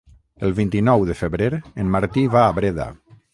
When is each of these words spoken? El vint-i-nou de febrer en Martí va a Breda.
El 0.45 0.53
vint-i-nou 0.59 1.05
de 1.09 1.15
febrer 1.19 1.49
en 1.85 1.93
Martí 1.97 2.25
va 2.37 2.43
a 2.47 2.57
Breda. 2.61 2.89